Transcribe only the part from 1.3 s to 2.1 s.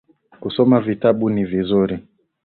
vizuri